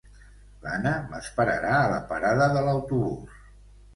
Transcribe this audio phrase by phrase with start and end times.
[0.61, 3.37] L'Anna m'esperarà a la parada de l'autobús